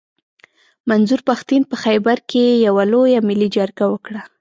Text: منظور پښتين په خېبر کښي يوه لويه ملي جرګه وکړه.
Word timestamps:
منظور 0.89 1.21
پښتين 1.29 1.61
په 1.69 1.75
خېبر 1.83 2.17
کښي 2.29 2.45
يوه 2.67 2.83
لويه 2.91 3.19
ملي 3.27 3.47
جرګه 3.57 3.85
وکړه. 3.89 4.21